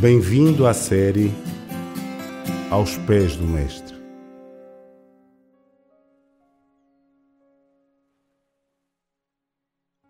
Bem-vindo 0.00 0.66
à 0.66 0.72
série 0.72 1.30
Aos 2.70 2.96
Pés 3.06 3.36
do 3.36 3.44
Mestre. 3.46 3.94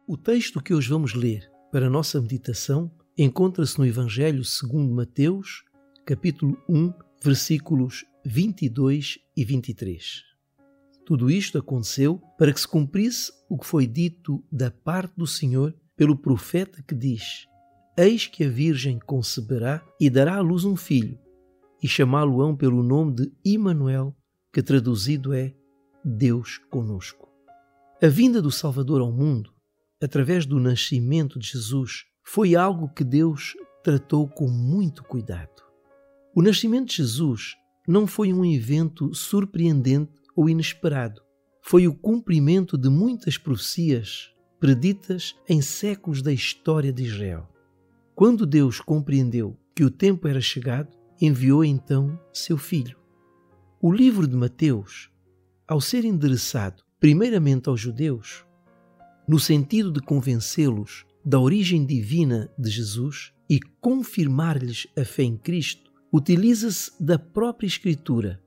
O 0.06 0.17
texto 0.17 0.63
que 0.63 0.72
hoje 0.72 0.88
vamos 0.88 1.15
ler 1.15 1.51
para 1.72 1.88
a 1.88 1.90
nossa 1.90 2.21
meditação 2.21 2.88
encontra-se 3.19 3.81
no 3.81 3.85
Evangelho 3.85 4.45
segundo 4.45 4.95
Mateus, 4.95 5.65
capítulo 6.07 6.57
1, 6.69 6.93
versículos 7.21 8.04
22 8.25 9.19
e 9.37 9.45
23. 9.45 10.22
Tudo 11.04 11.29
isto 11.29 11.59
aconteceu 11.59 12.22
para 12.38 12.53
que 12.53 12.61
se 12.61 12.69
cumprisse 12.69 13.33
o 13.49 13.59
que 13.59 13.67
foi 13.67 13.88
dito 13.88 14.41
da 14.53 14.71
parte 14.71 15.15
do 15.17 15.27
Senhor 15.27 15.75
pelo 15.97 16.16
profeta 16.16 16.80
que 16.80 16.95
diz: 16.95 17.48
Eis 17.97 18.27
que 18.27 18.45
a 18.45 18.48
Virgem 18.48 18.98
conceberá 18.98 19.84
e 20.01 20.09
dará 20.09 20.37
à 20.37 20.41
luz 20.41 20.64
um 20.64 20.77
filho, 20.77 21.19
e 21.83 21.88
chamá-lo-ão 21.88 22.56
pelo 22.56 22.83
nome 22.83 23.14
de 23.14 23.33
Imanuel, 23.45 24.16
que 24.52 24.62
traduzido 24.62 25.33
é 25.33 25.55
Deus 26.05 26.59
conosco. 26.70 27.28
A 28.02 28.06
vinda 28.06 28.41
do 28.41 28.50
Salvador 28.50 29.00
ao 29.00 29.12
mundo, 29.12 29.52
através 30.02 30.47
do 30.47 30.59
nascimento 30.59 31.38
de 31.38 31.48
Jesus, 31.48 32.05
foi 32.24 32.55
algo 32.55 32.88
que 32.88 33.05
Deus 33.05 33.55
tratou 33.83 34.28
com 34.28 34.48
muito 34.48 35.02
cuidado. 35.05 35.62
O 36.34 36.42
nascimento 36.42 36.88
de 36.88 36.97
Jesus 36.97 37.56
não 37.86 38.06
foi 38.06 38.33
um 38.33 38.45
evento 38.45 39.12
surpreendente 39.14 40.12
ou 40.36 40.48
inesperado. 40.48 41.20
Foi 41.62 41.86
o 41.86 41.95
cumprimento 41.95 42.78
de 42.78 42.88
muitas 42.88 43.36
profecias 43.36 44.30
preditas 44.59 45.34
em 45.48 45.61
séculos 45.61 46.22
da 46.22 46.33
história 46.33 46.92
de 46.92 47.02
Israel. 47.02 47.48
Quando 48.20 48.45
Deus 48.45 48.83
compreendeu 48.83 49.56
que 49.74 49.83
o 49.83 49.91
tempo 49.91 50.28
era 50.28 50.42
chegado, 50.42 50.94
enviou 51.19 51.64
então 51.64 52.20
seu 52.34 52.58
filho. 52.58 52.98
O 53.81 53.91
livro 53.91 54.28
de 54.28 54.36
Mateus, 54.36 55.08
ao 55.67 55.81
ser 55.81 56.05
endereçado 56.05 56.83
primeiramente 57.00 57.70
aos 57.70 57.81
judeus, 57.81 58.44
no 59.27 59.39
sentido 59.39 59.91
de 59.91 60.00
convencê-los 60.00 61.06
da 61.25 61.41
origem 61.41 61.86
divina 61.86 62.53
de 62.59 62.69
Jesus 62.69 63.33
e 63.48 63.59
confirmar-lhes 63.81 64.87
a 64.98 65.03
fé 65.03 65.22
em 65.22 65.39
Cristo, 65.39 65.91
utiliza-se 66.12 66.92
da 67.03 67.19
própria 67.19 67.69
Escritura 67.69 68.39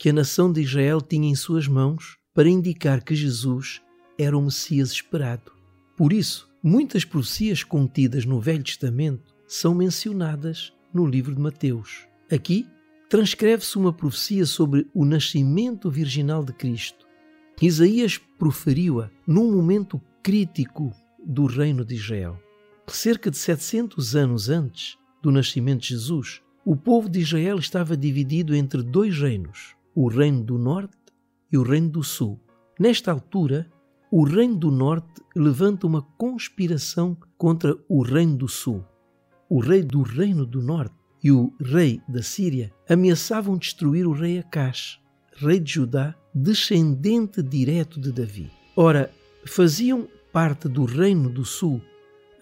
que 0.00 0.08
a 0.08 0.12
nação 0.12 0.52
de 0.52 0.62
Israel 0.62 1.00
tinha 1.00 1.30
em 1.30 1.36
suas 1.36 1.68
mãos 1.68 2.16
para 2.34 2.50
indicar 2.50 3.04
que 3.04 3.14
Jesus 3.14 3.80
era 4.18 4.36
o 4.36 4.42
Messias 4.42 4.90
esperado. 4.90 5.52
Por 5.96 6.12
isso, 6.12 6.51
Muitas 6.64 7.04
profecias 7.04 7.64
contidas 7.64 8.24
no 8.24 8.40
Velho 8.40 8.62
Testamento 8.62 9.34
são 9.48 9.74
mencionadas 9.74 10.72
no 10.94 11.04
livro 11.04 11.34
de 11.34 11.40
Mateus. 11.40 12.06
Aqui, 12.30 12.68
transcreve-se 13.08 13.76
uma 13.76 13.92
profecia 13.92 14.46
sobre 14.46 14.86
o 14.94 15.04
nascimento 15.04 15.90
virginal 15.90 16.44
de 16.44 16.52
Cristo. 16.52 17.04
Isaías 17.60 18.16
proferiu-a 18.38 19.10
num 19.26 19.50
momento 19.50 20.00
crítico 20.22 20.94
do 21.26 21.46
reino 21.46 21.84
de 21.84 21.96
Israel. 21.96 22.40
Cerca 22.86 23.28
de 23.28 23.38
700 23.38 24.14
anos 24.14 24.48
antes 24.48 24.96
do 25.20 25.32
nascimento 25.32 25.80
de 25.80 25.88
Jesus, 25.88 26.42
o 26.64 26.76
povo 26.76 27.08
de 27.08 27.18
Israel 27.18 27.58
estava 27.58 27.96
dividido 27.96 28.54
entre 28.54 28.84
dois 28.84 29.18
reinos, 29.18 29.74
o 29.96 30.06
reino 30.06 30.44
do 30.44 30.58
norte 30.58 30.96
e 31.50 31.58
o 31.58 31.64
reino 31.64 31.90
do 31.90 32.04
sul. 32.04 32.38
Nesta 32.78 33.10
altura, 33.10 33.68
o 34.14 34.24
Reino 34.24 34.56
do 34.56 34.70
Norte 34.70 35.22
levanta 35.34 35.86
uma 35.86 36.02
conspiração 36.02 37.16
contra 37.38 37.74
o 37.88 38.02
Reino 38.02 38.36
do 38.36 38.46
Sul. 38.46 38.84
O 39.48 39.58
rei 39.58 39.82
do 39.82 40.02
Reino 40.02 40.44
do 40.44 40.60
Norte 40.60 40.94
e 41.24 41.32
o 41.32 41.50
rei 41.58 41.98
da 42.06 42.22
Síria 42.22 42.70
ameaçavam 42.86 43.56
destruir 43.56 44.06
o 44.06 44.12
rei 44.12 44.38
Acás, 44.38 45.00
rei 45.36 45.58
de 45.58 45.72
Judá, 45.72 46.14
descendente 46.34 47.42
direto 47.42 47.98
de 47.98 48.12
Davi. 48.12 48.50
Ora, 48.76 49.10
faziam 49.46 50.06
parte 50.30 50.68
do 50.68 50.84
Reino 50.84 51.30
do 51.30 51.46
Sul 51.46 51.80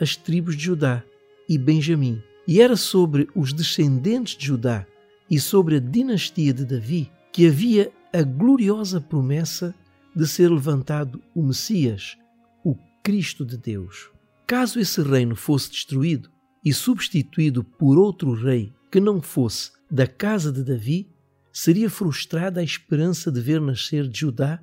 as 0.00 0.16
tribos 0.16 0.56
de 0.56 0.64
Judá 0.64 1.04
e 1.48 1.56
Benjamim, 1.56 2.20
e 2.48 2.60
era 2.60 2.74
sobre 2.74 3.28
os 3.32 3.52
descendentes 3.52 4.36
de 4.36 4.44
Judá 4.44 4.84
e 5.30 5.38
sobre 5.38 5.76
a 5.76 5.80
dinastia 5.80 6.52
de 6.52 6.64
Davi 6.64 7.08
que 7.32 7.46
havia 7.46 7.92
a 8.12 8.22
gloriosa 8.22 9.00
promessa 9.00 9.72
de 10.14 10.26
ser 10.26 10.50
levantado 10.50 11.22
o 11.34 11.42
Messias, 11.42 12.16
o 12.64 12.76
Cristo 13.02 13.44
de 13.44 13.56
Deus. 13.56 14.10
Caso 14.46 14.80
esse 14.80 15.00
reino 15.02 15.36
fosse 15.36 15.70
destruído 15.70 16.30
e 16.64 16.72
substituído 16.72 17.62
por 17.62 17.98
outro 17.98 18.32
rei 18.32 18.72
que 18.90 19.00
não 19.00 19.20
fosse 19.20 19.70
da 19.90 20.06
casa 20.06 20.52
de 20.52 20.62
Davi, 20.62 21.08
seria 21.52 21.90
frustrada 21.90 22.60
a 22.60 22.64
esperança 22.64 23.30
de 23.30 23.40
ver 23.40 23.60
nascer 23.60 24.08
de 24.08 24.20
Judá 24.20 24.60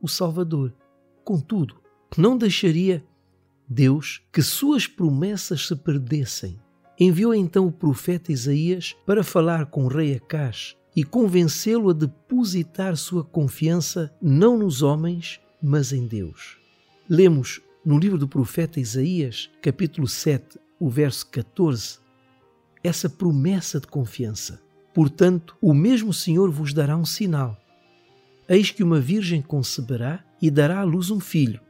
o 0.00 0.08
Salvador. 0.08 0.74
Contudo, 1.24 1.76
não 2.16 2.36
deixaria 2.36 3.04
Deus 3.68 4.22
que 4.32 4.42
suas 4.42 4.86
promessas 4.86 5.66
se 5.66 5.76
perdessem. 5.76 6.58
Enviou 6.98 7.34
então 7.34 7.66
o 7.66 7.72
profeta 7.72 8.32
Isaías 8.32 8.94
para 9.04 9.22
falar 9.22 9.66
com 9.66 9.84
o 9.84 9.88
rei 9.88 10.14
Acás 10.14 10.76
e 10.96 11.04
convencê-lo 11.04 11.90
a 11.90 11.92
depositar 11.92 12.96
sua 12.96 13.22
confiança 13.22 14.10
não 14.20 14.58
nos 14.58 14.80
homens, 14.80 15.38
mas 15.62 15.92
em 15.92 16.06
Deus. 16.06 16.56
Lemos 17.06 17.60
no 17.84 17.98
livro 17.98 18.16
do 18.16 18.26
profeta 18.26 18.80
Isaías, 18.80 19.50
capítulo 19.60 20.08
7, 20.08 20.58
o 20.80 20.88
verso 20.88 21.26
14, 21.26 21.98
essa 22.82 23.10
promessa 23.10 23.78
de 23.78 23.86
confiança. 23.86 24.62
Portanto, 24.94 25.54
o 25.60 25.74
mesmo 25.74 26.14
Senhor 26.14 26.50
vos 26.50 26.72
dará 26.72 26.96
um 26.96 27.04
sinal. 27.04 27.60
Eis 28.48 28.70
que 28.70 28.82
uma 28.82 28.98
virgem 28.98 29.42
conceberá 29.42 30.24
e 30.40 30.50
dará 30.50 30.80
à 30.80 30.84
luz 30.84 31.10
um 31.10 31.20
filho, 31.20 31.60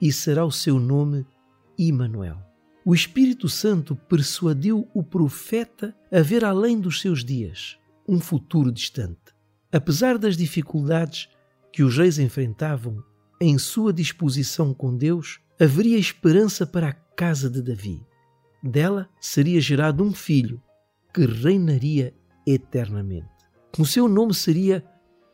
e 0.00 0.12
será 0.12 0.44
o 0.44 0.52
seu 0.52 0.78
nome 0.78 1.26
Imanuel. 1.76 2.38
O 2.84 2.94
Espírito 2.94 3.48
Santo 3.48 3.96
persuadiu 3.96 4.88
o 4.94 5.02
profeta 5.02 5.94
a 6.12 6.20
ver 6.22 6.44
além 6.44 6.80
dos 6.80 7.00
seus 7.00 7.24
dias 7.24 7.77
um 8.08 8.18
futuro 8.18 8.72
distante. 8.72 9.36
Apesar 9.70 10.16
das 10.16 10.36
dificuldades 10.36 11.28
que 11.70 11.82
os 11.82 11.98
reis 11.98 12.18
enfrentavam, 12.18 13.04
em 13.38 13.58
sua 13.58 13.92
disposição 13.92 14.72
com 14.72 14.96
Deus, 14.96 15.38
haveria 15.60 15.98
esperança 15.98 16.66
para 16.66 16.88
a 16.88 16.92
casa 16.92 17.50
de 17.50 17.60
Davi. 17.60 18.02
Dela 18.62 19.08
seria 19.20 19.60
gerado 19.60 20.02
um 20.02 20.12
filho 20.12 20.60
que 21.12 21.26
reinaria 21.26 22.14
eternamente. 22.46 23.28
O 23.78 23.84
seu 23.84 24.08
nome 24.08 24.34
seria 24.34 24.84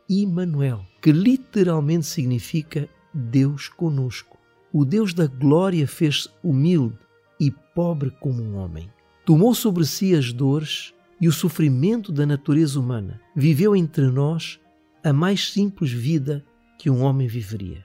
Immanuel, 0.08 0.84
que 1.00 1.12
literalmente 1.12 2.06
significa 2.06 2.88
Deus 3.14 3.68
conosco. 3.68 4.36
O 4.72 4.84
Deus 4.84 5.14
da 5.14 5.26
glória 5.26 5.86
fez-se 5.86 6.28
humilde 6.42 6.98
e 7.38 7.50
pobre 7.50 8.10
como 8.10 8.42
um 8.42 8.56
homem. 8.56 8.90
Tomou 9.24 9.54
sobre 9.54 9.86
si 9.86 10.14
as 10.14 10.32
dores 10.32 10.92
e 11.24 11.28
o 11.28 11.32
sofrimento 11.32 12.12
da 12.12 12.26
natureza 12.26 12.78
humana, 12.78 13.18
viveu 13.34 13.74
entre 13.74 14.04
nós 14.08 14.60
a 15.02 15.10
mais 15.10 15.50
simples 15.50 15.90
vida 15.90 16.44
que 16.78 16.90
um 16.90 17.00
homem 17.00 17.26
viveria. 17.26 17.82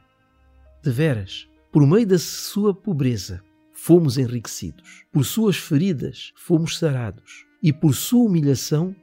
De 0.84 0.92
veras, 0.92 1.48
por 1.72 1.88
meio 1.88 2.06
da 2.06 2.20
sua 2.20 2.74
pobreza, 2.74 3.42
fomos 3.72 4.18
enriquecidos, 4.18 5.06
por 5.10 5.24
suas 5.24 5.56
feridas, 5.56 6.34
fomos 6.36 6.78
sarados, 6.78 7.46
e 7.64 7.72
por 7.72 7.96
sua 7.96 8.26
humilhação, 8.26 8.94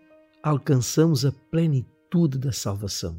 alcançamos 0.42 1.24
a 1.24 1.32
plenitude 1.32 2.36
da 2.36 2.52
salvação. 2.52 3.18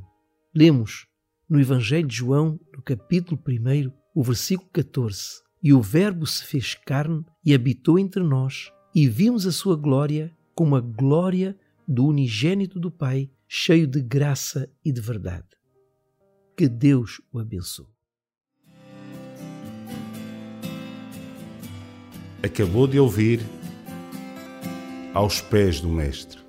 Lemos 0.54 1.08
no 1.50 1.60
Evangelho 1.60 2.08
de 2.08 2.18
João, 2.18 2.60
no 2.76 2.84
capítulo 2.84 3.42
1, 3.44 3.92
o 4.14 4.22
versículo 4.22 4.70
14: 4.72 5.42
E 5.64 5.74
o 5.74 5.82
Verbo 5.82 6.28
se 6.28 6.46
fez 6.46 6.76
carne 6.76 7.26
e 7.44 7.56
habitou 7.56 7.98
entre 7.98 8.22
nós, 8.22 8.72
e 8.94 9.10
vimos 9.10 9.48
a 9.48 9.52
sua 9.52 9.76
glória 9.76 10.37
como 10.58 10.76
a 10.76 10.82
glória 10.82 11.56
do 11.88 12.08
unigênito 12.08 12.80
do 12.80 12.90
Pai, 12.90 13.30
cheio 13.48 13.86
de 13.86 14.02
graça 14.02 14.68
e 14.84 14.92
de 14.92 15.00
verdade. 15.00 15.46
Que 16.58 16.68
Deus 16.68 17.22
o 17.32 17.38
abençoe. 17.38 17.86
Acabou 22.42 22.88
de 22.88 23.00
ouvir 23.00 23.40
Aos 25.14 25.40
Pés 25.42 25.80
do 25.80 25.90
Mestre 25.90 26.47